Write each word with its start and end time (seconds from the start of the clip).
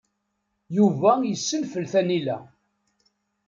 Yuba 0.77 1.11
yessenfel 1.21 1.85
tanila. 1.91 2.37